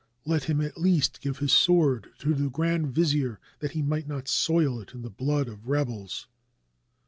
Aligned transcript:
Let 0.25 0.45
him 0.45 0.61
at 0.61 0.79
least 0.81 1.21
give 1.21 1.37
his 1.37 1.51
sword 1.51 2.09
to 2.17 2.33
the 2.33 2.49
grand 2.49 2.87
vizier, 2.87 3.39
that 3.59 3.73
he 3.73 3.83
might 3.83 4.07
not 4.07 4.27
soil 4.27 4.79
it 4.79 4.95
in 4.95 5.03
the 5.03 5.11
blood 5.11 5.47
of 5.47 5.67
rebels. 5.67 6.27